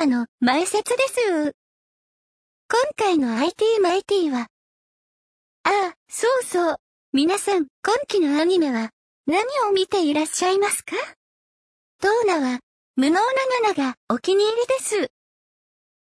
[0.00, 1.20] マの前説です。
[1.42, 1.52] 今
[2.96, 4.46] 回の IT マイティは、
[5.64, 6.76] ああ、そうそう。
[7.12, 8.88] 皆さん、今期のアニメは
[9.26, 10.96] 何を見ていらっしゃいますか？
[12.00, 12.60] トーナは、
[12.96, 13.20] 無能な
[13.62, 15.10] ナナがお気に入りです。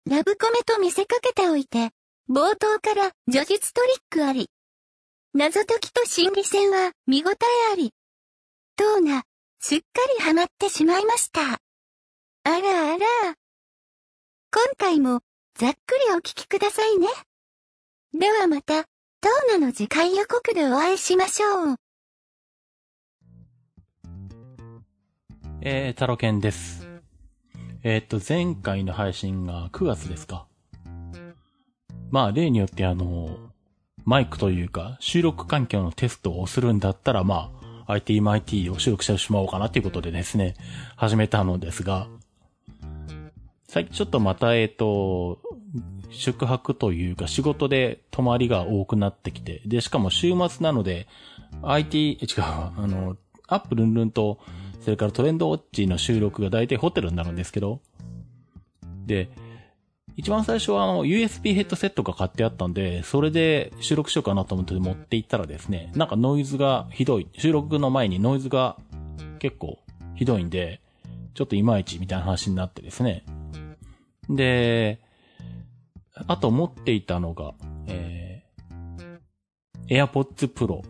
[0.08, 1.90] ラブコメと見せかけておいて、
[2.30, 4.52] 冒頭から叙述トリックあり。
[5.34, 7.36] 謎解きと心理戦は見応え
[7.74, 7.96] あり。
[8.76, 9.24] トーナ、
[9.60, 9.86] すっか
[10.20, 11.42] りハマってしまいました。
[12.44, 13.34] あらあら。
[14.54, 15.22] 今回も
[15.58, 17.08] ざっくりお聞きくださいね。
[18.14, 21.76] ではまた、トーナの次回予告でお会いしましょう。
[25.62, 26.86] えー、タロケンです。
[27.84, 30.48] えー、っと、前回の配信が9月ですか。
[32.10, 33.38] まあ、例によってあの、
[34.04, 37.54] マイクというか、収録環境のテストをするんだったら、ま
[37.88, 40.56] あ、ITMIT を収録してしまおうかなということでですね、
[40.98, 42.10] 始めたのですが、
[43.72, 45.40] 最近ちょっとまた、えっ、と、
[46.10, 51.08] 宿泊というか仕事で泊まりが多くなってきて、で、しかも週末なので、
[51.64, 53.16] IT、違う、あの、
[53.48, 54.40] アップルンルンと、
[54.82, 57.80] それからトレンドウォッチの収録が大体ホテルになるんですけど、
[59.06, 59.30] で、
[60.18, 67.30] 一番最初はあの、USB ヘッドセットが買ってあったんで、それで収録しようかなと思って持って行ったらですね、なんかノイズがひどい。
[67.38, 68.76] 収録の前にノイズが
[69.40, 69.80] 結構
[70.16, 70.82] ひどいんで、
[71.36, 73.24] ちょっといまいちみたいな話になってですね。
[74.36, 75.00] で、
[76.28, 77.54] あと持っていたのが、
[77.88, 80.82] えー、AirPods Pro。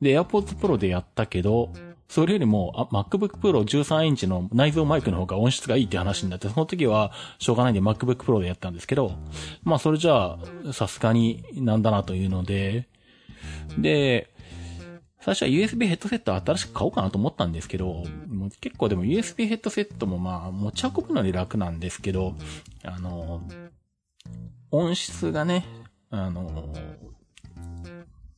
[0.00, 1.72] で、AirPods Pro でやったけど、
[2.12, 9.12] それよりも、MacBook Pro 13インチの内蔵マイクの方が音質がいいって話になって、その時はしょうがないんで MacBook Pro でやったんですけど、
[9.62, 12.86] まあそれじゃあ、さすがになんだなというので、
[13.78, 14.28] で、
[15.24, 22.34] 最初は USB ヘッドセット新しく買おうかなと思ったんですけど、もう結構でも USB ヘッドセットもまあ持ち運ぶのに楽なんですけど、
[22.82, 23.40] あの、
[24.72, 25.64] 音質がね、
[26.10, 26.74] あの、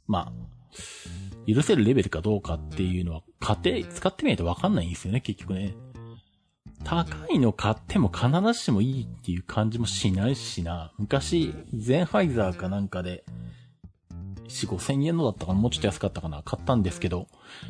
[0.07, 5.75] まあ、許せるレベルかどうかっていうのは、家庭使ってみないとわかんないんですよね、結局ね。
[6.85, 10.93] 高いの買っても必ずしもいいっていう感じもしないしな。
[10.99, 13.25] 昔、ゼンハイザーかなんかで、
[14.49, 17.27] 4、5千円のだったかなもうちょっと安かったかな買ったんですけど、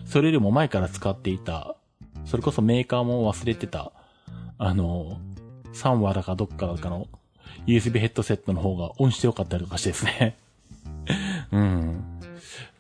[0.07, 1.77] それよりも前から使っていた、
[2.25, 3.93] それこそメーカーも忘れてた、
[4.59, 5.19] あの、
[5.73, 7.09] 3話だかどっかだかの
[7.67, 10.37] USB ヘッドセットの方が音してよかったりとかしてですね。
[11.53, 12.05] うん。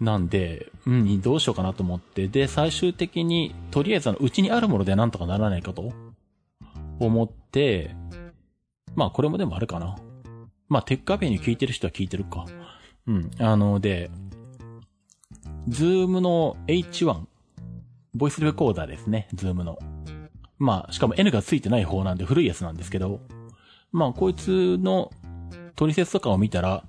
[0.00, 5.93] なんで、うん、どうしようかなと思って、で、最終的に、とりあえずあの、うちにあるものでなんとかならないかと、
[7.00, 7.94] 思って、
[8.94, 9.97] まあ、これもでもあるかな。
[10.69, 12.47] まあ、テックカフェに聞いてる人は聞いてるか。
[13.06, 13.31] うん。
[13.38, 14.10] あの、で、
[15.69, 17.25] Zoom の H1、
[18.15, 19.78] ボイスレコーダーですね、 Zoom の。
[20.59, 23.20] まあ、しかも N がついてない方なんで古いやつなんですけど、
[23.92, 25.10] まあ、こいつの
[25.76, 26.84] 取説とかを見たら、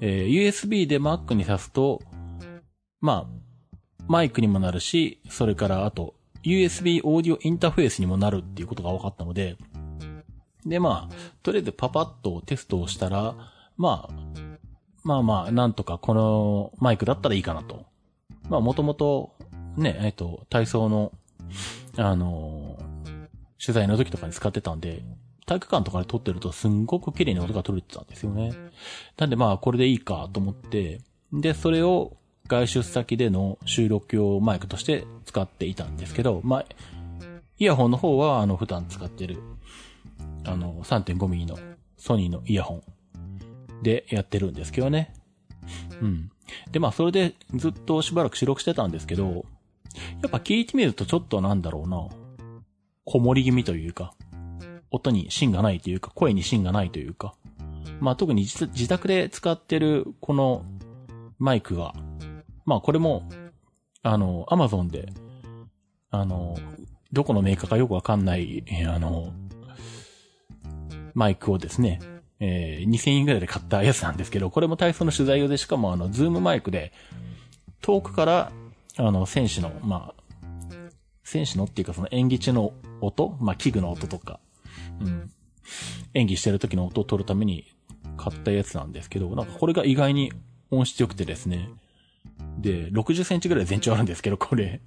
[0.00, 2.00] えー、USB で Mac に挿すと、
[3.00, 6.14] まあ、マイクにもなるし、それからあと、
[6.44, 9.56] USB オーディオインターフェースにもなるっていうことが分かったので、
[10.64, 13.34] で、まあ、とりあえずパパッとテストをしたら、
[13.76, 14.47] まあ、
[15.08, 17.86] まあまあ、なんとかこのマイクだったらいいかなと。
[18.50, 19.32] まあ、もともと、
[19.74, 21.12] ね、えっと、体操の、
[21.96, 22.78] あの
[23.58, 25.02] 取材の時とかに使ってたんで、
[25.46, 28.52] 体育館とかで撮ってるとすんごく綺麗に音が取れてたんですよね。
[29.16, 31.00] なんでまあ、これでいいかと思って、
[31.32, 36.64] で、それを外出先での収録用マイクとして使っていたんですけど、まあ、
[37.58, 39.40] イヤホンの方は、あの、普段使ってる、
[40.44, 41.58] あの、3.5ミリの
[41.96, 42.82] ソニーのイヤホン
[43.82, 45.14] でやってるんですけどね。
[46.00, 46.30] うん。
[46.72, 49.44] で、まあ、それでずっとしばらく収録してたんですけど、
[50.22, 52.08] やっぱ聞いてみるとちょっとなんだろうな、
[53.04, 54.14] こもり気味というか、
[54.90, 57.34] 音に芯がないというか、声に芯がないというか、
[58.00, 60.64] まあ特に自宅で使ってるこの
[61.38, 61.94] マイクが、
[62.64, 63.28] まあこれも、
[64.02, 65.12] あの、アマゾンで、
[66.10, 66.56] あの、
[67.12, 69.32] どこのメーカーかよくわかんない、あの、
[71.14, 72.00] マイクをですね、
[72.40, 76.92] えー、2000円ぐらいで買ったやつなんですけど、これも体操の取材用で、しかもあの、ズームマイクで、
[77.80, 78.52] 遠くから、
[78.96, 80.74] あの、選手の、まあ、
[81.24, 84.40] 選手のっていうかその演技中の音まあ、器具の音とか、
[85.00, 85.30] うん。
[86.14, 87.66] 演技してる時の音を取るために
[88.16, 90.32] 買ったやつなんですけど、なんかこれが意外に
[90.70, 91.68] 音質良くてですね、
[92.58, 94.80] で、60センチぐらい全長あるんですけど、これ。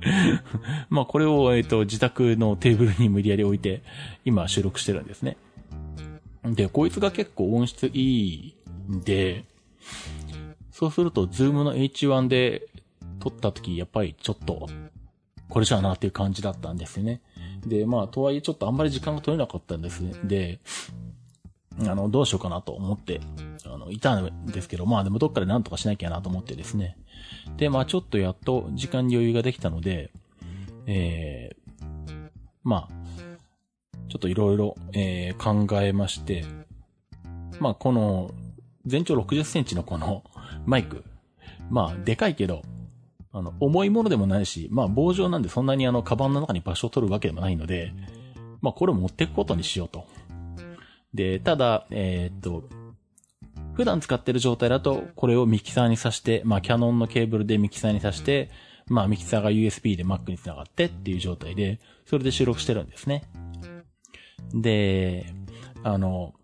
[0.88, 3.82] まあこれを、えっ、と、自宅のテーブルに無理やり置いて、
[4.24, 5.36] 今収録してるんですね。
[6.44, 8.54] で、こいつが結構音質い
[8.88, 9.44] いんで、
[10.70, 12.66] そうすると、 Zoom の H1 で
[13.18, 14.68] 撮った時、やっぱりちょっと、
[15.48, 17.20] これじゃなっていう感じだったんですよね。
[17.66, 20.14] で、まあ、とはいえちょっとあんまり時間が取れなかったんですね。
[20.24, 20.60] で、
[21.88, 23.20] あの、どうしようかなと思って、
[23.66, 26.96] あの、いたんですけど、まあでもどっかで何とかしなきゃなと思ってですね。
[27.56, 30.10] で、まあちょっとやっと時間に余裕ができたので、
[30.86, 32.28] えー、
[32.64, 32.99] まあ、
[34.10, 34.76] ちょっといろいろ、
[35.38, 36.44] 考えまして、
[37.60, 38.32] まあこの、
[38.86, 40.24] 全長60センチのこの
[40.66, 41.04] マイク、
[41.70, 42.62] まあでかいけど、
[43.32, 47.92] あの、重いものでもないし、まあ棒状なんでそんなにあの、カバンの中に場所を取るわけでもないので、
[48.60, 50.06] まあこれを持っていくことにしようと。
[51.14, 52.68] で、ただ、えー、っと、
[53.74, 58.50] 普段使ってる状態だと、これをミキサーに挿して、まあキャノンのケーブルでミキサーに挿して、
[58.88, 63.22] まあミキサーが USB で Mac に繋がってっていう状態で、それで収録してるんですね。
[64.54, 65.26] で、
[65.82, 66.34] あの、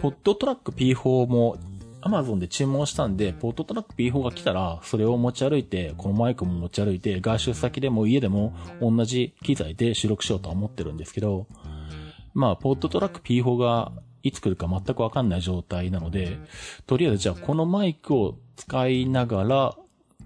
[0.00, 1.56] ポッドトラック P4 も
[2.02, 11.46] Amazon で注文したんで、ポットトラック P4 が来たら、それを持ち歩いて、このマイクも持ち歩いて、外出先でも家でも同じ機材で収録しようとは思ってるんですけど、
[12.34, 13.92] まあ、ポットトラック P4 が
[14.22, 16.38] いつ来るか全くわかんない状態なので、
[16.86, 19.76] とりあえずじゃあこのマイクを使いながら、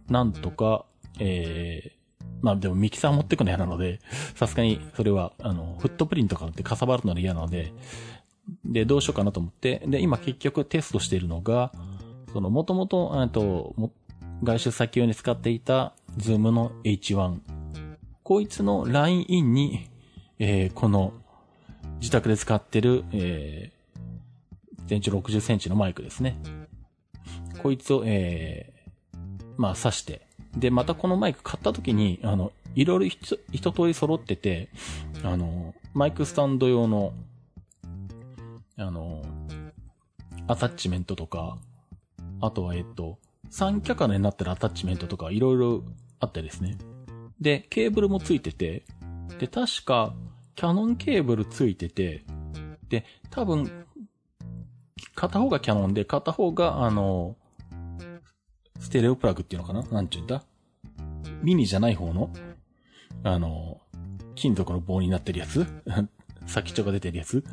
[0.08, 0.84] なんとか、
[1.18, 2.01] えー、
[2.42, 4.00] まあでもミキサー持ってくの嫌なので、
[4.34, 7.72] さすがにそれは、あの、フットプリンとかってかさばるので嫌なので、
[8.64, 11.72] で、どうしようかなと思って、で、今結局テストしているのが、
[12.32, 13.74] その、もともと、えっと、
[14.42, 17.38] 外出先用に使っていた、 Zoom の H1。
[18.24, 19.88] こいつのラインインに、
[20.38, 21.12] えー、この、
[22.00, 26.38] 自宅で使ってる、えー、全長60センチのマイクですね。
[27.62, 29.18] こいつを、えー、
[29.56, 30.26] まあ、挿して。
[30.56, 33.16] で、またこのマイク買った時に、あの、いろいろ
[33.52, 34.68] 一通り揃ってて、
[35.22, 37.12] あの、マイクスタンド用の
[38.78, 39.22] あの、
[40.46, 41.58] アタッチメントとか、
[42.40, 43.18] あとは、えっと、
[43.50, 45.82] 三脚金になってるアタッチメントとかいろいろ
[46.20, 46.78] あってですね。
[47.40, 48.84] で、ケーブルもついてて、
[49.38, 50.14] で、確か、
[50.54, 52.24] キャノンケーブルついてて、
[52.88, 53.86] で、多分、
[55.14, 57.36] 片方がキャノンで、片方が、あの、
[58.82, 59.82] ステレオプラグっていうのかな？
[59.84, 60.42] なんて言うんだ
[61.42, 62.30] ミニじゃない方の、
[63.22, 63.80] あの、
[64.34, 65.64] 金属の棒になってるやつ？
[66.46, 67.44] 先っちょが出てるやつ？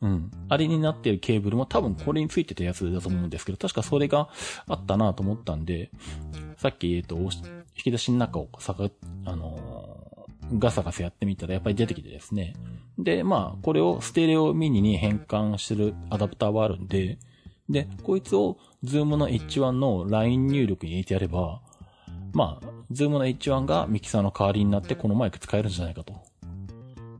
[0.00, 0.30] うん。
[0.48, 4.28] あれになってるケーブルも多分これについてたやつだと思うんですけど、確かそれが
[4.68, 5.90] あったなと思ったんで、
[6.56, 7.30] さっき、えっと、引
[7.82, 8.88] き出しの中をさが、
[9.24, 12.54] あのー、ガサガサやってみたらやっぱり出てきてですね。
[12.98, 17.18] で、まあ、これをステレオミニに変換してるアダプターはあるんで、
[17.68, 21.60] で、こいつをズームの H1 の LINE 入力に入れてやれば、
[22.32, 26.14] まあ、ズームの H1 がミキサーの代わりになってこのマイク使えるんじゃないかと。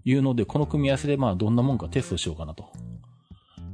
[0.05, 2.71] いうので、この組み合わせでまあどんなもんかテストしようかなと。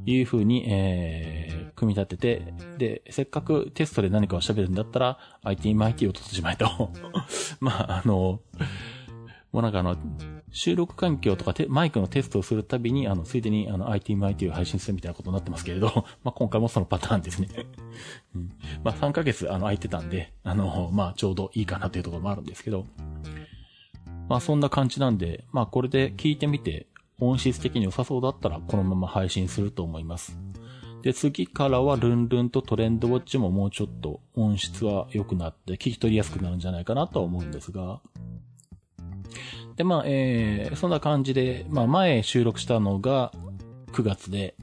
[0.04, 6.90] いう風に、えー、組み立てて、で、せっかくテストで何かを喋るんだったら、IT マイティを閉じまえと。
[7.60, 8.40] まあ、あの、
[9.52, 9.96] もうなんかあの、
[10.52, 17.49] 収録環境とかマイクのテストをするたびに、あの、ついでにあの、IT マイティを配信するみたいなことになってますけれど、 まあ今回もそのパターンですね。
[18.37, 18.50] うん、
[18.84, 22.87] まあ3ヶ月あの、空いてたんで、あの、まあちょうどいいかなというところもあるんですけど、
[24.28, 26.87] まあそんな感じなんで、まあこれで聞いてみて、
[27.19, 30.37] 音質的に良さそうだったらこのまま配信すると思います。
[31.02, 38.00] で、次からはルンルンとトレンドウォッチももうちょっと音質は良くなって聞き取りやすくなるんじゃないかなとは思うんですが。
[39.76, 43.32] で、まあ、えー、そんな感じで、まあ前収録したのが
[43.93, 44.55] 9月で、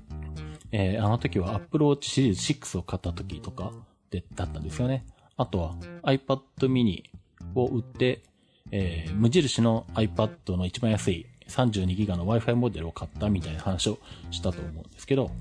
[0.71, 3.71] えー、あの時は Apple Watch シリーズ6を買った時とか
[4.11, 5.05] で、だったんですよね。
[5.38, 7.03] あとは iPad mini
[7.55, 8.21] を売って、
[8.71, 13.99] えー、無印の iPad の一番安い 32GB の Wi-Fi モデルを買ったみたいな話を
[14.31, 15.31] したと思うんですけど、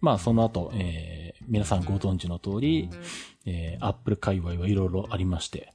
[0.00, 2.88] まあその後、えー、皆さんご存知の通り、
[3.46, 5.72] えー、Apple 界隈はいろいろありまして、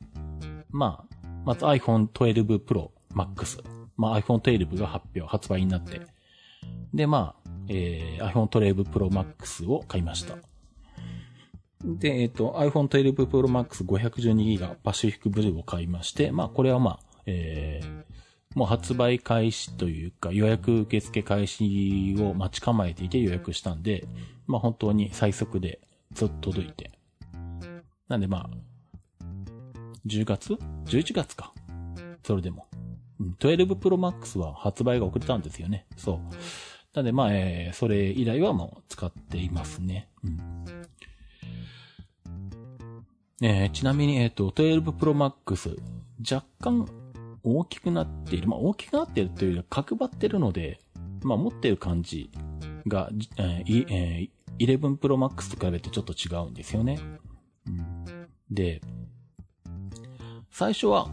[0.71, 1.08] まあ、
[1.49, 3.59] まず iPhone 12 Pro Max、
[3.97, 5.99] まあ iPhone 12が発表、発売になって、
[6.93, 10.35] で、まあ、えー、iPhone 12 Pro Max を買いました。
[11.83, 18.03] で、えっ、ー、と、iPhone 12 Pro Max 512GB パシフィックブルーを買いまして、まあ、これはまあ、えー、
[18.55, 24.07] もう発売開始というか予約受付開始を待ち構えていて予約したんで、
[24.45, 25.79] まあ本当に最速で
[26.11, 26.91] ずっと届いて。
[28.07, 28.49] なんでまあ、
[30.05, 30.53] 10月
[30.85, 31.53] ?11 月か。
[32.23, 32.67] それでも。
[33.39, 35.85] 12 Pro Max は発売が遅れたんですよね。
[35.97, 36.19] そう。
[36.93, 40.09] なんでまあ、えー、それ以来はもう使っていますね。
[40.23, 40.65] うん
[43.41, 45.77] えー、ちなみに、えっ、ー、と、12 Pro Max、
[46.19, 46.85] 若干
[47.43, 48.49] 大きくなっている。
[48.49, 50.79] まあ、大きくなっているというより角張ってるので、
[51.23, 52.31] まあ、持ってる感じ
[52.85, 56.99] が、えーえー、11 Pro Max と比べてちょっと違うんですよね。
[57.65, 58.81] うん、で、
[60.59, 61.09] 最初は、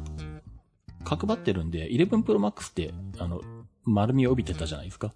[1.04, 3.40] 角張ってるんで、11 Pro Max って、あの、
[3.84, 5.12] 丸みを帯びてたじゃないですか。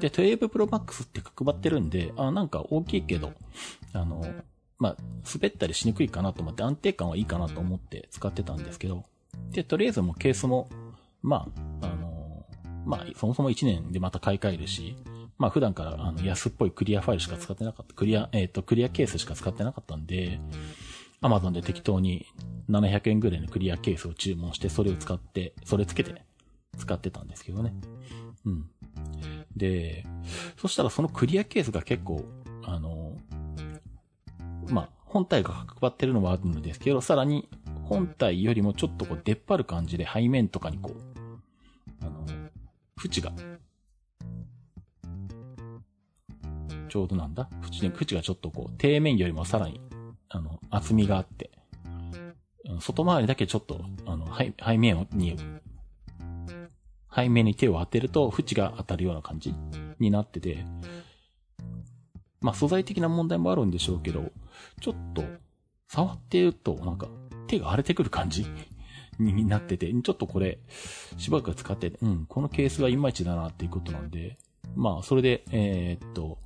[0.00, 3.32] で、12 Pro Max って角張ってるんで、あ、なんか大きいけど、
[3.92, 4.26] あの、
[4.80, 4.96] まあ、
[5.32, 9.04] 滑ったりしにくいかなと思って安定感はいいかなと思って使ってたんですけど、
[9.52, 10.68] で、とりあえずもうケースも、
[11.22, 11.46] ま
[11.80, 12.44] あ、あの、
[12.84, 14.96] まあ、そもそも1年でまた買い替えるし、
[15.38, 20.40] まあ普段からあの安っぽいクリアファイルしか使ってなかった、クリア、えっ、ー、と、クリアケースしか使ってなかったんで、
[21.22, 22.26] アマゾンで適当に
[22.68, 26.22] 700円ぐらいのクリアケースを注文して、それを使って、それつけて
[26.76, 27.72] 使ってたんですけどね。
[28.44, 28.70] うん。
[29.56, 30.04] で、
[30.56, 32.24] そしたらそのクリアケースが結構、
[32.64, 33.16] あの、
[34.68, 37.48] まあ、本体が角張ってるのはあるんですけど、さらに
[37.84, 41.00] 本体よりもちょっとこう出っ張る感じで背面とかにこう、
[42.04, 42.24] あの、
[43.04, 43.32] 縁が、
[46.88, 47.48] ちょうどなんだ？
[47.72, 49.80] 縁に縁がちょっとこう、底面よりもさらに、
[50.28, 51.50] あの、厚みがあって、
[52.78, 55.36] 外回りだけちょっと、あの、背背面に、
[57.14, 59.54] 背面に手を当てると、縁が当たるような感じ
[59.98, 60.64] になってて、
[62.40, 64.30] まあ素材的な問題もあるんでしょうけど、
[64.80, 65.24] ちょっと、
[65.88, 67.08] 触ってると、なんか、
[67.48, 68.46] 手が荒れてくる感じ
[69.18, 70.60] になってて、ちょっとこれ、
[71.18, 74.38] しばらく使って、うん、このケースはいまいちだなっていうことなんで、
[74.76, 76.38] まあ、それで、えー、っと、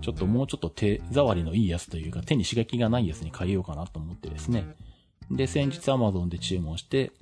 [0.00, 4.76] ちょっともうちょっと手触りのいいやつというか、手に刺激がないやつに変えようかなと思ってですね。
[5.30, 7.12] で、先日 Amazon で注文して、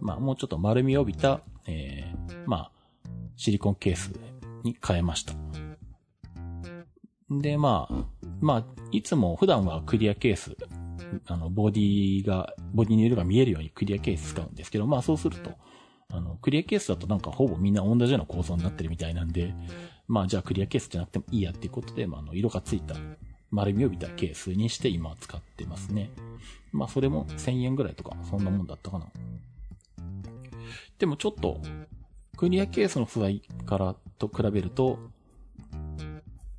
[0.00, 2.72] まあ、もうちょっと丸みを帯びた、えー、まあ、
[3.36, 4.12] シリコンケース
[4.62, 5.34] に変えました。
[7.30, 8.04] で、まあ、
[8.40, 10.56] まあ、いつも普段はクリアケース、
[11.26, 15.50] あの、ボディが、ボディの色が見えるようにクリアケース使うんですけど、まあそうすると、
[16.10, 19.54] あの、クリアケースだとなんかほぼみんな同じような構造になってるみたいなんで、
[20.06, 22.94] まあじゃあクリアケースじゃなくてもいいやっていうことで、まああの、色がついた
[23.56, 26.10] 丸みを帯びたケースにして今使ってますね。
[26.72, 29.06] まあそれも1000円ぐらいとか、そんなもんだったかな。
[30.98, 31.62] でもちょっと、
[32.36, 34.98] クリアケースの素材からと比べると、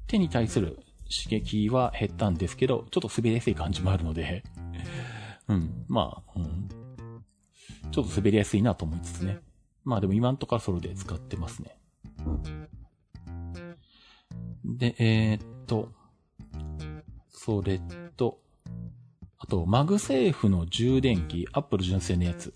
[0.08, 4.44] 手に対する刺激は減ったんですけど、ちょっと滑りやすい感じもあるので、
[5.48, 6.68] うん、まあ、うん。
[7.92, 9.40] ちょっと滑りやすいなと思いつつね。
[9.84, 11.78] まあでも今んところそれで使ってますね。
[14.66, 15.92] で、えー、っと、
[17.48, 17.80] それ
[18.18, 18.42] と、
[19.38, 22.54] あと、 MagSafe の充電器、アップル純正のやつ、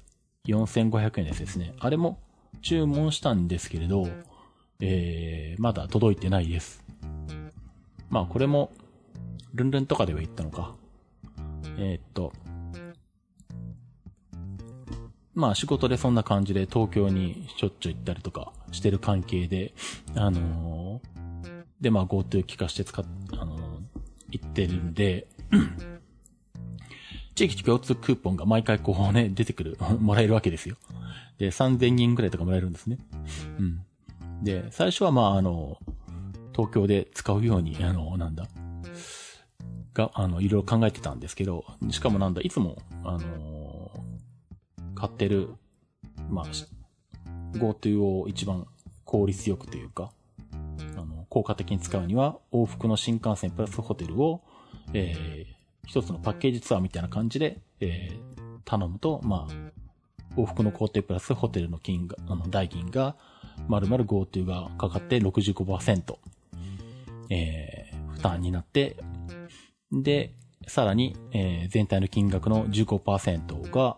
[0.48, 1.74] 4500円のやつですね。
[1.80, 2.20] あれも
[2.62, 4.10] 注文したんですけれど、
[4.82, 6.84] えー、まだ届いてないです。
[8.10, 8.70] まあこれも、
[9.54, 10.76] ルンルンとかでは言ったのか。
[11.78, 12.34] えー、っと、
[15.34, 19.74] まあ仕事でそんな感じで東京にしょっちゅう行ったりとかしてる関係で、
[20.16, 23.06] あのー、でまあ GoTo 聞かして使っ、
[23.40, 23.61] あの、
[24.32, 25.28] 行ってるんで、
[27.36, 30.78] 地域共通クーポンが毎回こうね、出てくる、 もらえるわけですよ。
[31.38, 32.98] で、3000人くらいとかもらえるんですね。
[33.60, 33.82] うん。
[34.44, 35.78] で、最初はまああの、
[36.54, 38.48] 東京で使うように、あの、なんだ、
[39.94, 43.92] が、あの、いろいろ考えてたんですけど、しかもなんだ、いつも、あの、
[44.96, 45.50] 買ってる、
[46.30, 46.46] まあ、
[47.58, 48.68] GoTo を一番
[49.06, 50.12] 効率よくというか、
[50.96, 54.42] あの、効果的に使うには、往復の新幹線プラスホテルを、
[54.94, 63.16] えー、一つのパッケージツアーみたいな感じで、えー、頼むと、まあ、往復の工程プラスホテルの金が、あの、代金が、
[63.70, 66.18] 丸々 GoTo がかかって65%。
[67.30, 68.98] えー、負担になって、
[69.90, 70.34] で、
[70.68, 73.96] さらに、えー、全体の金額の15%が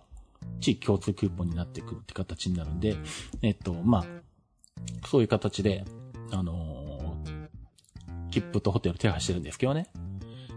[0.62, 2.96] 地域共通クーポンになってくるって形になるんで、
[3.42, 4.06] えっと、まあ、
[5.08, 5.84] そういう形で、
[6.32, 6.83] あの、
[8.34, 9.88] 切符とホテル手配してるんですけどね。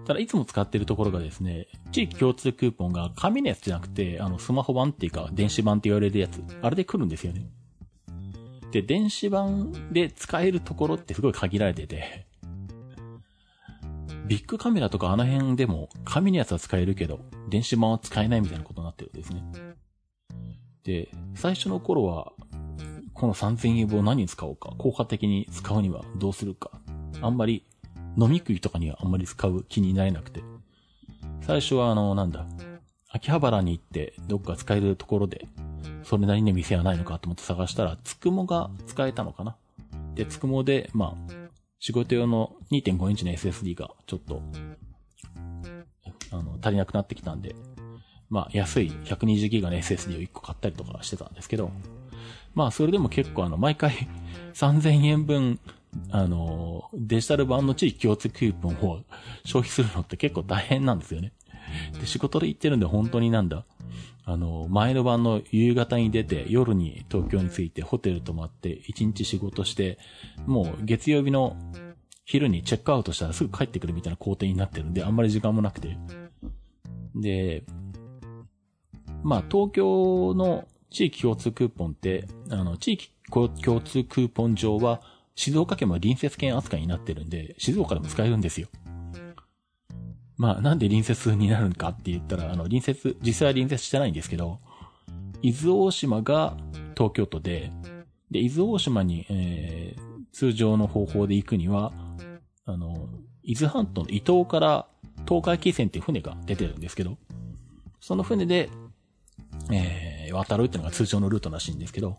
[0.07, 7.47] ただ、いつも使ってるところがですね、地域共通クーポンが紙のやつじゃなくて、あの、スマホ版っていうか、電子版って言われるやつ、あれで来るんですよね。
[8.71, 12.27] で、電子版で使えるところってすごい限られてて、
[14.27, 19.45] ビッグカメラとかあの辺でも紙のやつは使えるけど、電子版は使えないみたいなことになってるんですね。
[20.85, 22.33] で、最初の頃は、
[23.13, 26.71] この3000円分を何に使おうか、効果的に使うにはどうするか、
[27.23, 27.65] あんまり
[28.19, 30.43] 飲み食いとかにはあんまり使う気になれなくて。
[31.43, 32.47] 最初はあの、なんだ、
[33.09, 35.47] 秋葉原に行ってどっか使えるところで、
[36.03, 39.57] それなりに店はないのかと思って探したら、つくもが使えたのかな。
[40.15, 41.33] で、つくもで、まあ、
[41.79, 44.43] 仕事用の2.5インチの SSD がちょっと、
[46.33, 47.55] あの、足りなくなってきたんで、
[48.29, 51.71] まあ、安い 120GB の SSD を1個買ったりとかしてたんですけど、
[52.55, 54.09] まあ、それでも結構あの、毎回
[54.55, 55.61] 3000円分、
[56.11, 59.03] あの、デジタル版の地域共通クーポンを
[59.45, 61.33] 消費するのって結構大変なんですよね。
[62.01, 63.65] で、仕事で行ってるんで本当になんだ、
[64.25, 69.99] あの、前の晩の夕方に出て、夜に東京に着いて、ホテル泊まって、一日仕事して、
[70.47, 71.57] もう月曜日の
[72.25, 75.97] 昼にチェックアウトしたらすぐ帰ってくるみたいな工程になってるんで、あんまり時間もなくて。
[77.15, 77.65] で、
[79.23, 83.49] まあ、東京の地域共通クーポンって、あの、地域共
[83.81, 85.03] 通クーポン上は、
[85.37, 88.69] 静岡県も隣接県扱いになってるんで、静岡でも使えるんですよ。
[90.39, 94.59] まあ、なんで隣接になるのかって言ったら、あの、隣接、実際は隣接してないんですけど、
[95.43, 96.57] 伊豆大島が
[96.97, 97.71] 東京都で、
[98.31, 101.93] で、伊豆大島に、えー、通常の方法で行くには、
[102.65, 103.09] あの、
[103.43, 104.87] 伊豆半島の伊東から
[105.27, 107.19] 東海汽船っていう船が出てるんですけど、
[108.01, 108.71] その船で、
[109.71, 112.19] えー、渡るっていうのが通常のルートらしいんですけど、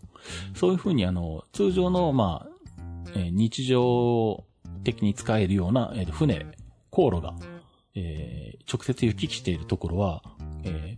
[0.54, 2.57] そういう風にあの、通常の、まあ、
[3.14, 4.44] えー、日常
[4.84, 6.46] 的に使えるような、えー、船、
[6.90, 7.34] 航路が
[8.00, 10.22] えー、直接行き来しているところは、
[10.62, 10.96] え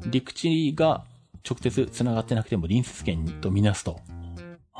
[0.00, 1.04] ー、陸地が
[1.48, 4.00] 直接繋がってなくても隣接県とみなすと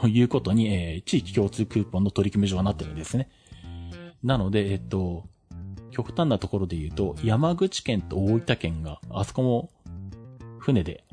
[0.07, 3.29] いうことに、えー、地域共通クーポンの取り決め上はなってるんですね。
[4.23, 5.25] なので、えっと、
[5.91, 9.71] 極端なところで言うと、山口県と大分県が、あそこも
[10.59, 11.05] 船で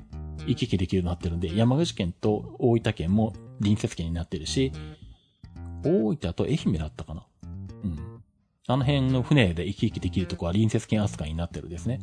[0.48, 4.72] 行き来できるようになってるんで、山口県と大分県も隣接県になってるし、
[5.84, 7.26] 大分と愛媛だったかな
[7.84, 8.24] うん。
[8.68, 12.00] あの辺の船で行き来できるとこは隣接県扱いになってるんですね。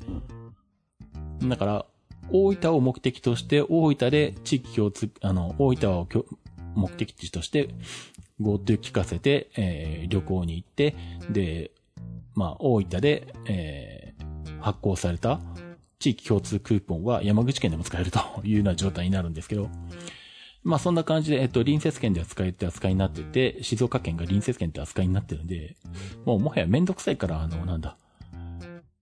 [1.42, 1.86] だから、
[2.30, 6.08] 大分を目的として、大分で地域共通、あの、大分を
[6.74, 7.70] 目的地として
[8.40, 10.94] GoTo 聞かせて、えー、旅行に行って、
[11.30, 11.70] で、
[12.34, 15.40] まあ、大分で、えー、発行された
[15.98, 19.68] 地域共通クーポンは山口県でも使えるというような状態になるんですけど、
[20.68, 25.76] まあそんな感じで、えっと、隣接県で扱いって扱いになってて、静岡県が隣接県って扱いになってるんで、
[26.26, 27.96] もうもはやめんどくさいから、あの、なんだ。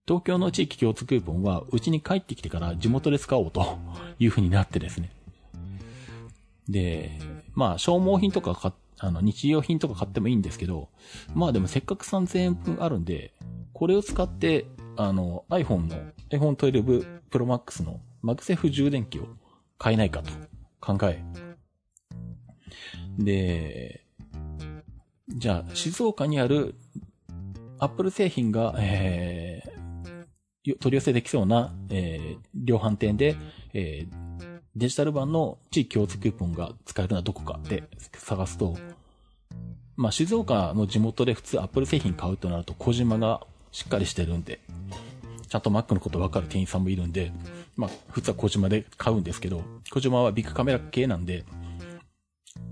[0.07, 3.77] 東京の地域共通クーポンは、うちに帰ってきてから地元で使おうと
[4.17, 5.11] いう風になってですね。
[6.69, 7.19] で、
[7.53, 10.87] まあ、消耗品とか買あの、日用品とか買ってもいいんですけど、
[11.35, 13.33] まあでもせっかく3000円分あるんで、
[13.73, 15.97] これを使って、あの、iPhone の、
[16.29, 19.27] iPhone 12 Pro Max のマグセフ充電器を
[19.77, 20.31] 買えないかと
[20.79, 21.21] 考え、
[23.17, 24.01] で、
[25.29, 26.75] じゃあ、静岡にある
[27.79, 33.35] アップル製品が、えー、取り寄せできそうな、えー、量販店で、
[33.73, 38.77] えー、デジタル版の地域共通クーポンが使えるのはどこかで探すと、
[39.95, 44.59] まあ、静岡の地元で普通アップル製品買うとなると小島がしっかりしてるんで、
[45.47, 47.31] ちゃんと Mac のことわかる店員さんもいるんで、
[47.75, 51.43] まあ、普通はコジマで買うんですけど、コジマはビックカメラ系なんで、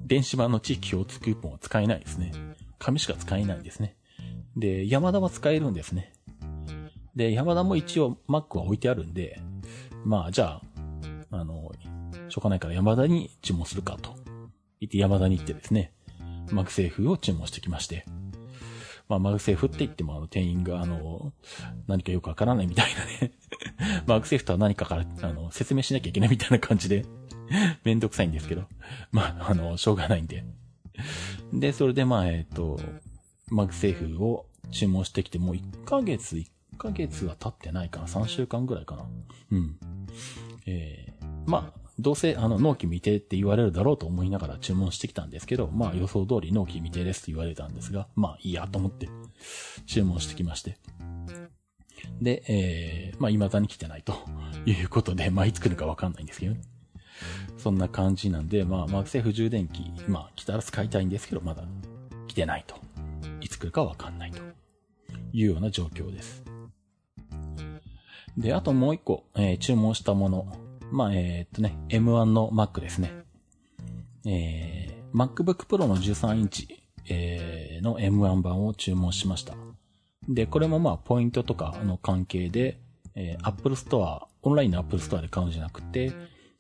[0.06, 2.32] 電子版の地域共通クーポンは使えないですね。
[2.80, 3.96] 紙しか使えないんですね。
[4.56, 6.14] で、ヤマダは使えるんですね。
[7.16, 9.42] で、ヤマダも一応 Mac は置いてあるんで、
[10.04, 10.62] まあ、じゃ
[11.32, 11.72] あ、あの、
[12.30, 14.16] しょうがないからヤマダに注文するかと。
[14.80, 15.92] 言ってヤマダに行ってですね、
[16.52, 18.06] MagSafe を注文してきまして。
[19.08, 21.32] まあ、 MagSafe って言っても、あの、店員が、あの、
[21.88, 23.32] 何かよくわからないみたいなね
[24.08, 27.06] MagSafe とは何かから、あの、説明しなきゃいけないみたいな感じで
[27.84, 28.64] めんどくさいんですけど。
[29.12, 30.44] まあ、あの、しょうがないんで。
[31.54, 32.80] で、それでまあ、えっ、ー、と、
[33.50, 38.08] MagSafe を注文してきて、もう1ヶ月、1ヶ月は経ってないかな。
[38.08, 39.06] 3週間ぐらいかな。
[39.52, 39.78] うん。
[40.66, 49.08] えー、まあ、どうせ、あの、納期未定って言われるだろうと思いながら注文してきたんですけど、まあ予想通り納期未定ですって言われたんですが、まあいいやと思って
[49.86, 50.78] 注文してきまして。
[52.22, 54.14] で、えー、まあ未だに来てないと
[54.66, 56.62] いうことで、まあいつ来るかわかんないんですけどね。
[57.58, 61.64] そんな感じなんで、まあ、 MagSafe 充電器、まあ、来たら使いたいんですけど、まだ
[62.28, 62.76] 来てないと。
[63.42, 64.42] いつ来るかわかんないと
[65.34, 66.44] いうような状況です。
[68.38, 70.48] で、あともう一個、えー、注文したもの。
[70.92, 73.12] まあ、えー、っとね、M1 の Mac ですね。
[74.26, 79.56] えー、MacBook Pro の13インチ、えー、の M1 版を注文しました。
[80.28, 82.80] で、これもまあ、ポイントとかの関係で、
[83.16, 86.12] えー、Apple Store、オンラインの Apple Store で買うんじゃなくて、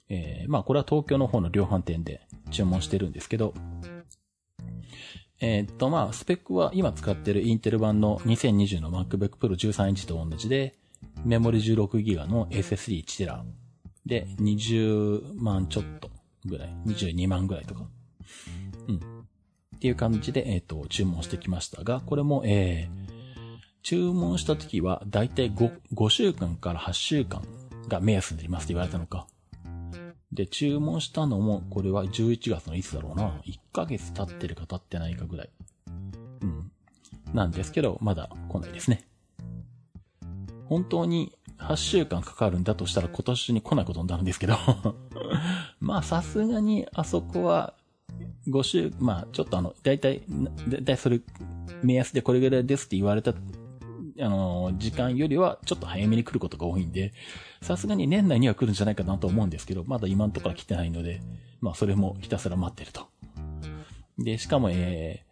[0.09, 3.53] えー、まあこれは東京の方の量販店で注文してるんですけど、
[5.41, 10.75] えー、っとまあスペックは今使ってるインテル版の2020の MacBook Pro 13インチと同じで、
[11.23, 13.43] メモリ 16GB の SSD1TB
[14.05, 16.09] で20万ちょっと
[16.45, 17.85] ぐらい、22万ぐらいとか。
[18.87, 18.95] うん。
[18.95, 23.15] っていう感じで、えっ、と、注文してきましたが、これも、えー、
[23.81, 27.43] 注文した時は、だいたい 5, 5週間から8週間
[27.87, 29.27] が目安になりますって言われたのか。
[30.31, 33.41] で、注文したのも、これは11月のいつだろうな。
[33.45, 35.49] 1ヶ月経ってるか経ってないかぐらい。
[36.41, 36.71] うん。
[37.33, 39.07] なんですけど、まだ来ないですね。
[40.65, 44.55] 本当に8週間かかるんだとしたら今年に来ないことになるんですけど
[45.79, 47.75] まあさすがにあそこは
[48.47, 50.21] 5週、まあちょっとあの、だいたい、
[50.67, 51.19] だいたいそれ、
[51.83, 53.33] 目安でこれぐらいですって言われた、
[54.19, 57.13] あの、時間よりはちょっと早めに来ることが多いんで、
[57.61, 61.21] さすがに年内には来るんじゃないかなと思うんですけど、まだ今んところ来てないので、
[61.61, 63.07] まあそれもひたすら待ってると。
[64.17, 65.25] で、しかも、え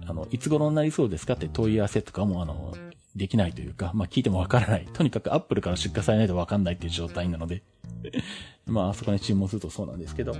[0.00, 2.74] ー、あの、いつ頃になりそうですかって問い合わせとかも、あの、
[3.16, 4.86] できないというか、まあ聞いてもわからない。
[4.92, 7.62] とにかくアップルから出荷されないとわかんないっていう状態なので
[8.66, 10.34] まあ、あそこに注文するとそうなんですけど、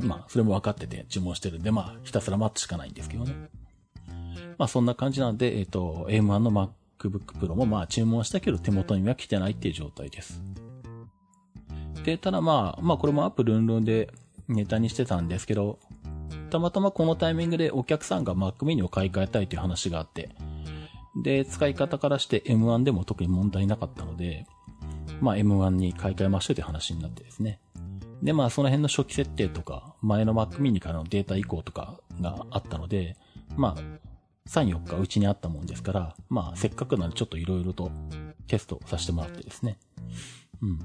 [0.00, 3.34] まあ、それも分かってて注文してるんで、まあ、ひたすら待つしかないんですけどね。
[4.58, 10.42] まあ、そんな感じなんで、えっ、ー、と、M1 の MacBook Pro もまあ、注文したけど手元には来てないっていう状態です。
[12.04, 14.12] で、ただまあ、まあ、これもアップルンルンで
[14.48, 15.78] ネタにしてたんですけど、
[16.50, 20.30] たまたまこのタイミングでお客さんが Mac mini を買い替えたいという話があって、
[21.22, 24.46] で、使い方からして M1 でも特に問題なかったので、
[25.20, 27.60] まあ M1 に買い替えましょうという話になってですね。
[28.22, 33.16] で、まあその辺の初期設定とか、前の Mac mini からのデータ移行とかがあったので、
[33.56, 34.07] まあ、
[34.48, 37.90] 3、4日うちにあったもんですから、まあせっかくなんでちょっと色々と
[38.46, 39.78] テストさせてもらってですね。
[40.62, 40.78] うん。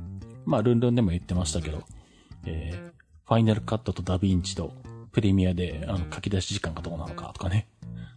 [0.46, 1.84] まあルンルンでも言ってましたけど、
[2.46, 2.92] えー、
[3.28, 4.74] ファイナルカットとダヴィンチと
[5.12, 7.68] プレミアであの書き出し時間がどうなのかとかね。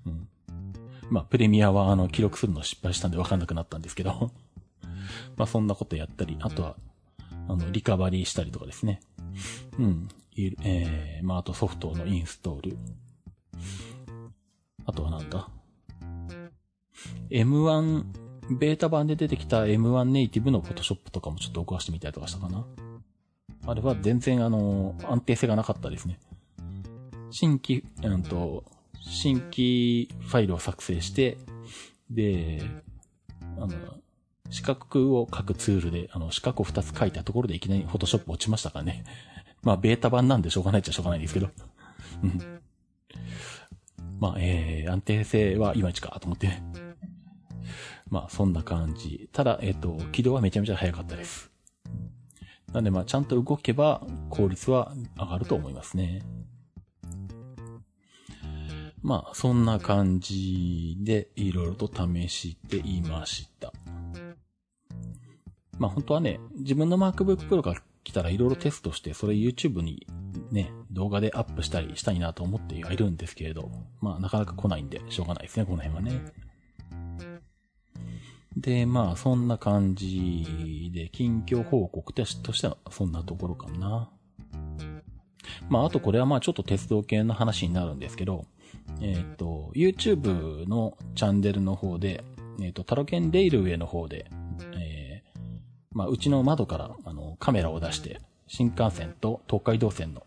[0.05, 0.29] うん。
[1.11, 4.33] まあプレミアはあの記録するの失敗したんでわかんなくなったんですけど
[5.37, 6.77] まあそんなことやったり、あとは
[7.49, 9.01] あの、リカバリーしたりとかですね。
[9.79, 10.09] うん。
[10.37, 12.79] えー、まあ、あとソフトのインストール。
[14.87, 15.49] あとはなんだ
[17.31, 18.05] ?M1、
[18.59, 22.64] ベータ版で出てきた M1 ネイティブのフォトショップとかもちょっと動かしてみたりとかしたかな。
[23.66, 26.18] あれは全然あの、安定性がなかったですね。
[27.31, 28.64] 新規、うんと、
[29.01, 31.37] 新規ファイルを作成して、
[32.11, 32.62] で、
[33.59, 33.72] あの、
[34.51, 39.05] 四角を書くツールで、あの、四角を二つ書いたところでいきなりフォトショップ落ちましたからね。
[39.62, 41.51] まあ、ベータ版なんでしょうがないっちゃしょうがないですけど。
[42.22, 42.61] うん。
[44.19, 46.65] まあ、えー、安定性はいまいちかと思ってね。
[48.09, 49.29] まあ、そんな感じ。
[49.33, 51.51] ただ、えっ、ー、と、起動はめちゃめちゃ早かったです。
[52.73, 56.23] なんで、まあ、ちゃんと動けば、効率は上がると思いますね。
[59.03, 63.73] まあ、そんな感じで、いろいろと試していました。
[65.79, 67.75] まあ本当はね、自分の MacBook Pro が
[68.07, 70.07] 来たらいろいろテストして、それ YouTube に
[70.53, 73.69] ね、動画でアップしたりしたいなと思ってはいるんですけれど、
[74.01, 76.33] まあなかなか来ないんで、しょうがないですね、この辺はね。
[78.57, 84.09] で、まあそんな感じで、近況報告としてはそんなところかな。
[85.69, 88.45] まああとこれはまあちょっと鉄道系の話になるんですけど、
[89.01, 92.23] えっ、ー、と、YouTube のチャンネルの方で、
[92.61, 94.31] えっ、ー、と、タロケンレイルウェイの方で、
[95.97, 100.23] まあ、うちの窓から、あの、カメラを出して、新幹線と東海道線の、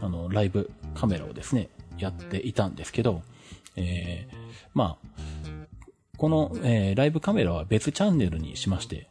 [0.00, 3.22] あの、ライブカメラをですね、やっていたんですけど、
[3.74, 4.36] えー、
[4.74, 5.08] まあ、
[6.16, 9.08] この、えー、ライブカメラは別チャンネルにしまして、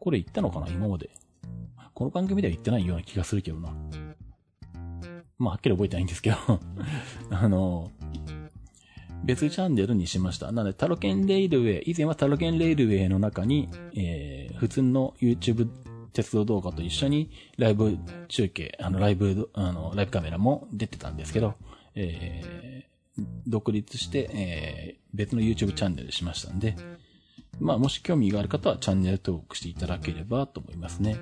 [0.00, 1.10] これ言ったのかな今まで。
[1.92, 3.68] この番組では言ってないような気がするけどな。
[5.38, 6.36] まあ、はっきり覚えてないんですけど
[7.30, 7.90] あの、
[9.24, 10.52] 別チャンネルにしました。
[10.52, 15.68] なので、タロケンレイルウェイ、以前はタロケンレイルウェイの中に、えー、普通の YouTube
[16.12, 21.54] 鉄道動画と一緒にライブ中継、あの、ライブ、あの、ライブカメラも出てたんですけど、
[21.94, 26.76] えー、独立して、えー、別の YouTube チャンネルしましたんで、
[27.60, 31.18] まあ、もし興味がある方はチャンネル登録していただければと思いますね。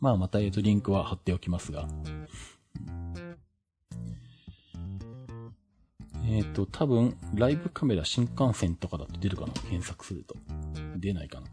[0.00, 1.88] まあ、また、えっと、リンクは貼っておきますが、
[6.24, 9.52] えっ、ー、と、多分、ライブカメラ新幹線とかだと出るかな？
[9.52, 10.36] 検索すると。
[10.96, 11.46] 出ないかな？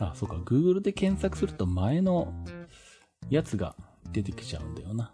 [0.00, 0.36] あ、そうか。
[0.36, 2.32] Google で検索すると前の
[3.30, 3.74] やつが
[4.12, 5.12] 出てきちゃうんだよな。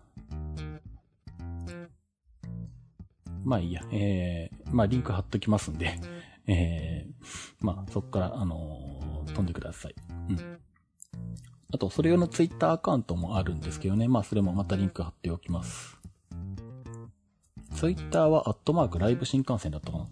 [3.45, 3.83] まあいいや。
[3.93, 5.99] えー、まあリンク貼っときますんで、
[6.47, 7.15] えー、
[7.65, 9.95] まあ、そこから、あのー、飛んでください。
[10.29, 10.59] うん。
[11.73, 14.07] あと、それ用のツイッターアカウントもあるんですけどね。
[14.07, 15.97] まあ、それもまたリンク貼っておきます。
[17.75, 20.07] ツイッターは、アットマークライブ新幹線だったかな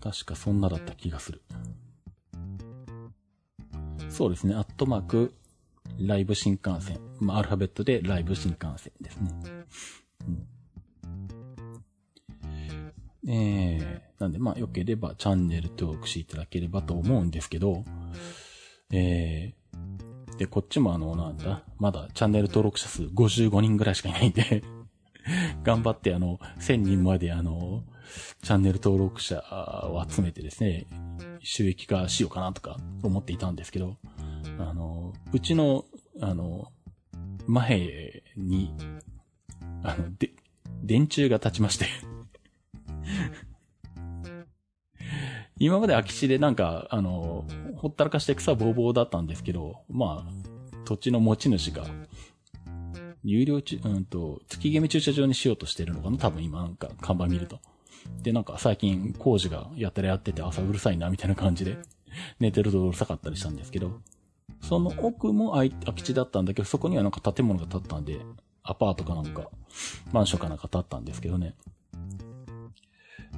[0.00, 1.42] 確かそんなだった気がする。
[4.08, 4.54] そうですね。
[4.54, 5.34] アットマーク、
[6.00, 7.00] ライブ新幹線。
[7.20, 9.30] まあ、アルファベットでライブ新幹線ですね。
[10.26, 10.46] うん
[13.28, 13.75] え、
[14.36, 17.84] で、まあ、良ければチャンネル登録していただければと思うんですけど、
[18.92, 24.62] えー、で、こっちもあの、なんだ、まだチャンネル登録者数55人ぐらいしかいないんで
[25.64, 27.82] 頑張ってあの、1000人まであの、
[28.42, 29.42] チャンネル登録者
[29.90, 30.86] を集めてですね、
[31.40, 33.96] 収益化しようかなとか思っていたんですけど、
[34.58, 35.86] あの、うちの、
[36.20, 36.70] あの、
[37.46, 38.74] 前に、
[39.82, 40.30] あの、で、
[40.82, 41.86] 電柱が立ちまして
[45.58, 47.44] 今まで空き地でなんか、あの、
[47.76, 50.32] ほったらかして草ぼうぼうだったんですけど、まあ、
[50.84, 51.84] 土地の持ち主が、
[53.24, 57.58] 有料ち、うんと、月決め駐車場にしようとしてるのかな多分今なんか看板見ると。
[58.22, 61.78] で、なんか最近工事がやったらやってて朝うるさいなみたいな感じで、
[62.38, 64.00] 寝てるとうるさかったりしたんですけど、
[64.60, 68.20] その奥も空き地だったんだけど、そこにはなんか建物が建ったんで、
[68.62, 69.48] アパートかなんか、
[70.12, 71.54] マンションかなんか建ったんですけどね。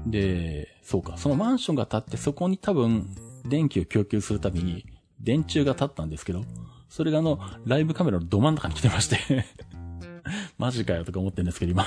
[0.06, 4.87] で、そうか、そのマンションが建ってそこに多分電気を供給するために
[5.20, 6.44] 電柱が立ったんですけど、
[6.88, 9.44] それがあの、ライブカメラのど真ん中に来てまして
[10.58, 11.84] マジかよとか思ってるんですけど、今。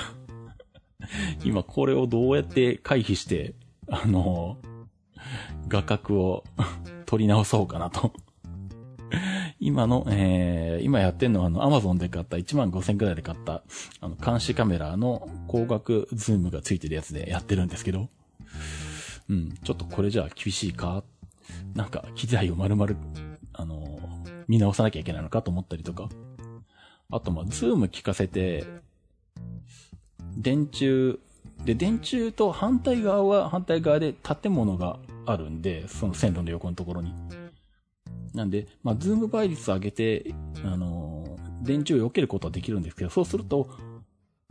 [1.44, 3.54] 今これをどうやって回避して、
[3.88, 4.58] あの、
[5.68, 6.44] 画角を
[7.06, 8.12] 取り直そうかなと
[9.64, 13.62] 今の、えー、今やってんのはあの、アマゾンで買った1万5000くらいで買った、
[14.00, 18.08] あの、監視カメラの光学ズームがついてるやつでやってるんですけど、
[19.30, 21.04] うん、ちょっとこれじゃあ厳しいか？
[21.76, 22.92] なんか、機材を丸々、
[23.52, 24.00] あの、
[24.48, 26.08] 見直さなきゃいけないのかと思ったりとか。
[27.12, 28.66] あと、まあ、ズーム効かせて、
[30.36, 31.18] 電柱、
[31.64, 37.14] で、電柱と反対側は反対側で建物があるんで、その線路の横のところに。
[38.34, 43.68] なんで、まあ、ズーム倍率上げて、あのー、電柱を避けることはできるんですけど、そうすると、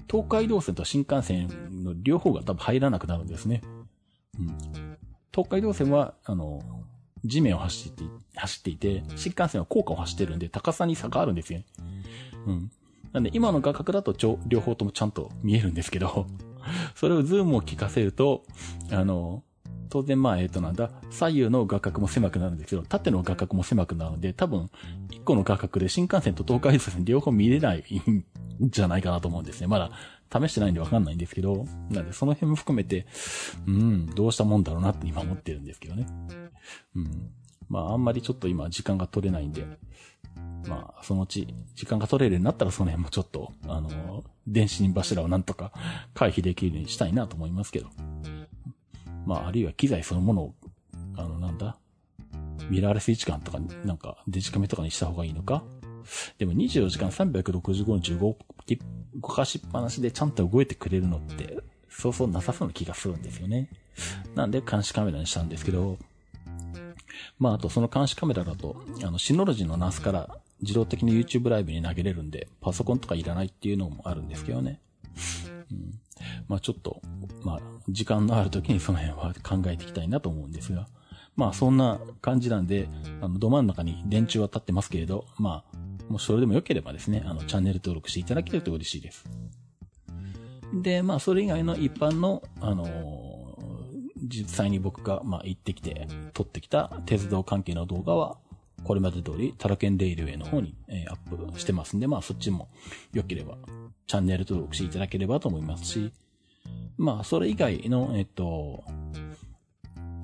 [0.09, 3.61] 東海道線と新幹線の両方が多分入らなくなるんですね。
[4.39, 4.97] うん。
[5.33, 8.03] 東海道線は、あのー、地面を走って、
[8.35, 11.61] 走っていて、新幹線は高架を走ってるんで、高さに差があるんですよ。
[12.45, 12.71] うん。
[13.13, 16.27] なんで、今の画角だとちょ、両方ともちゃんと見えるんですけど、
[16.95, 18.43] それをズームを効かせると、
[18.91, 19.43] あの、
[19.91, 24.69] 当然まあ、えっ、となんだ、左右の画角も狭くなるんですけど、縦の画角も狭くなるので、多分、
[25.11, 28.23] 一個の画角で新幹線と東海道線両方見れないん
[28.61, 29.67] じゃないかなと思うんですね。
[29.67, 29.91] まだ
[30.31, 33.05] 試してないんでわかんないんですけど、なんでその辺も含めて、
[33.67, 36.07] うん、どうしたもんだろうなって今思ってるんですけどね。
[36.95, 37.29] うん。
[37.67, 39.65] まあ、あんまりちょっと今時間が取れないんで、
[40.67, 45.73] まあ、そのうち、時間が取れるようになったらその辺もちょっと、あの、電信柱をなんとか
[46.13, 47.89] 回避できるようにしたいなと思いますけど。
[49.25, 50.55] まあ、あるいは機材そのものを、
[51.15, 51.77] あの、なんだ、
[52.69, 55.63] ミラーレス位置感とか、なんか、デジカメとかにした方がいいのか？
[56.37, 58.35] でも24時間365日動
[59.15, 63.69] 動かしっぱなしでちゃんと動いてくれるのって、そうそうなさそうな気がするんですよね。
[64.35, 65.97] なんで監視カメラにしたんですけど、
[67.37, 70.29] まあ、あとその監視カメラだと、あの、シノロジーのナスから
[70.61, 74.79] 自動的に YouTube ライブに投げれるんで、パソコンとかいらないっていうのもあるんですけどね。
[75.71, 75.99] うん、
[76.47, 77.01] まあちょっと、
[77.43, 80.87] まあ、時間のある時にその辺は考えていきたいなと思うんですが、
[81.35, 82.87] まあそんな感じなんで、
[83.21, 89.25] あの、ど真ん中に電柱は立ってますけれど、まあ、もしそれでも良ければですね、あの、チャンネル登録していただけると嬉しいです。
[90.73, 92.87] で、まあ、それ以外の一般の、あの
[94.23, 98.37] 実際に僕が、まあ、行ってきて、撮ってきた鉄道関係の動画は、
[98.83, 102.69] これまで通り、タラケンレイルウェイの方に、えー、アップしてますんで、まあ、そっちも
[103.13, 103.57] 良ければ、
[104.07, 106.11] チャンネル登録していただければと思いますし、
[106.97, 108.83] まあ、それ以外の、えっと、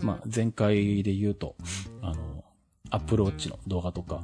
[0.01, 1.55] まあ、前回で言うと、
[2.01, 2.43] あの、
[2.91, 4.21] アップローチの動画とか、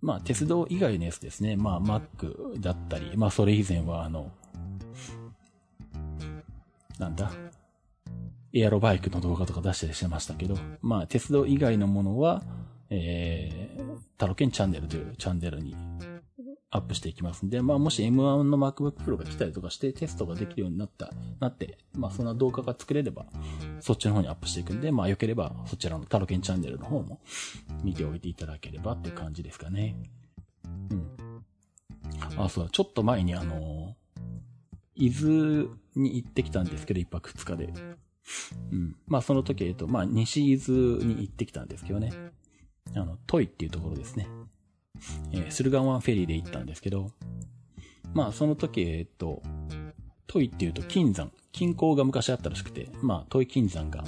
[0.00, 1.56] まあ、鉄道以外のやつですね。
[1.56, 4.30] まあ、Mac だったり、まあ、それ以前は、あの、
[6.98, 7.32] なんだ、
[8.52, 12.42] エアロバイクの動画とか出したりしてましたけど、まあ、鉄道以外のものは、
[12.90, 15.74] えー、タロケンチャンネルというチャンネルに
[16.74, 23.26] アップしていきますんで、まあ、もし M1 の MacBook Pro が来たりとかしてテストができるようになった、なって、まあ、そんな動画が作れれば、
[23.80, 27.20] そっちの方にアップしていくんで、まあ、良ければ、そちらのタロケンチャンネルの方も
[27.84, 29.96] 見ておいていただければっていう感じですかね。
[30.90, 31.44] うん。
[32.36, 33.94] あ、そうだ、ちょっと前にあの、
[34.94, 37.74] 伊豆に行ってきたんですけど、一泊二日で。
[38.72, 38.96] うん。
[39.06, 42.12] まあその時、えっと、まあ西伊豆に行ってきたんですけどね。
[42.94, 44.28] あの、トイっていうところですね。
[45.32, 47.10] えー、駿河湾フェリーで行ったんですけど、
[48.14, 49.42] まあその時、えっと、
[50.26, 54.04] トイっていうと金山、金鉱が昔あったらしくて、まあトイ金山が、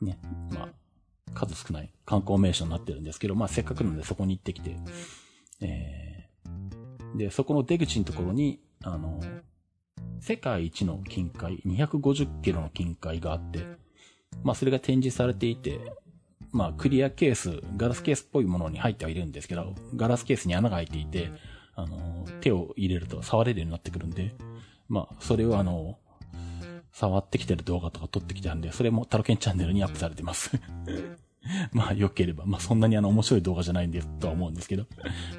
[0.00, 0.18] ね、
[0.52, 0.68] まあ、
[1.34, 4.76] 数少ない観光名所になってるんですけど、まあせっかくなのでそこに行ってきて、
[5.60, 9.20] えー、で、そこの出口のところに、あの、
[10.20, 13.64] 世界一の金塊、250キロの金塊があって、
[14.42, 15.80] まあそれが展示されていて、
[16.52, 21.30] まあ、クリアケース、ガラスケースっぽいものに入ってはいるんですけど、ガラスケースに穴が開いていて、
[21.74, 24.34] あの、手を入れると触れるようになってくるんで、
[24.88, 25.98] まあ、それをあの、
[26.92, 30.50] 触ってきてる動画とか撮ってきたんで、それもタロケンチャンネルにアップされてます。
[31.72, 34.86] まあ、良ければ、まあ、そんなにあの、面白い動画じゃないんですとは思うんですけど、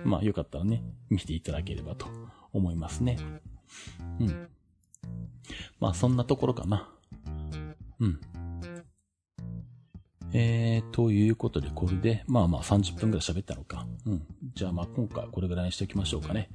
[0.04, 2.08] まあ、よかったらね、見ていただければと
[2.54, 3.18] 思いますね。
[4.20, 4.48] うん。
[5.80, 6.90] まあ、そんなところかな。
[8.00, 8.22] うん。
[10.34, 13.88] えー、ということで、これで、まあまあ30分くらい喋ったのか。
[14.06, 14.24] うん。
[14.54, 16.50] じゃあまあ今回これぐらいにしておきましょうかね。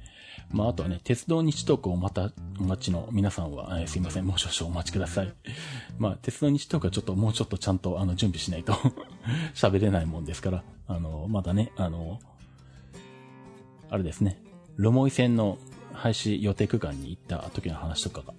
[0.51, 5.33] まああとはね、鉄道日トークをまたお待ちの皆さんは、えー、すいません、もう少々お待ちください。
[5.99, 8.73] まあ鉄道日トークはちょっともうちょっとちゃんとあの準備しないと
[9.53, 12.19] 喋れないもんですから、あの、まだね、あの、
[13.89, 14.41] あれですね、
[14.77, 15.57] ロモイ線の
[15.93, 18.33] 廃止予定区間に行った時の話とかが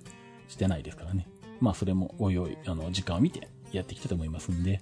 [0.48, 1.28] してないですからね。
[1.60, 4.80] まあそれもおいおい、あの、時間を見てやっていきたいと思いますんで、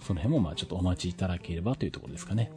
[0.00, 2.52] その辺もまあちょっとお待ちいただければというところですかね。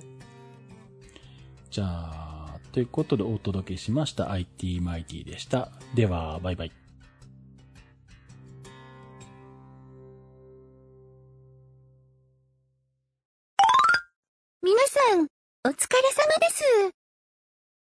[1.69, 5.71] じゃあ、ということでお届けしました IT マイティでした。
[5.95, 6.71] では、バイバイ。
[14.61, 15.27] 皆さん、お疲れ
[15.65, 16.63] 様です。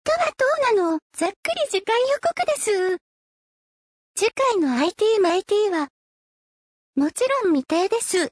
[0.03, 0.99] とはどうなの？
[1.13, 2.97] ざっくり次回予告です。
[4.15, 5.89] 次回の IT マイティは、
[6.95, 8.31] もちろん未定です。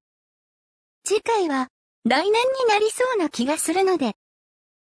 [1.03, 1.67] 次回は
[2.05, 2.33] 来年に
[2.69, 4.13] なりそうな気がするので、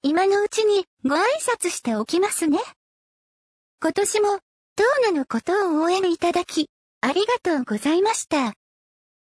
[0.01, 2.59] 今のうちにご挨拶しておきますね。
[3.81, 4.39] 今年も、
[4.75, 6.69] トーナのことを応援いただき、
[7.01, 8.53] ありがとうございました。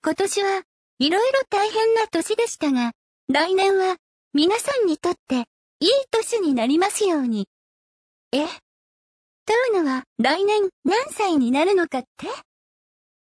[0.03, 0.63] 今年は
[0.99, 2.91] いろいろ大変な年でしたが、
[3.29, 3.97] 来年は
[4.33, 5.45] 皆さんにとって
[5.79, 7.47] いい年になりますように。
[8.31, 12.27] え、トーナは来年何歳になるのかって？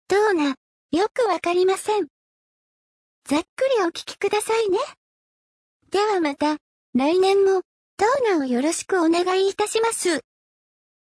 [0.08, 0.56] トーナ、
[0.90, 2.06] よくわかりません。
[3.28, 3.44] ざっく
[3.80, 4.78] りお聞きくださいね。
[5.90, 6.58] ではまた、
[6.94, 7.62] 来年も、
[7.96, 10.20] トーナをよろしくお願いいたします。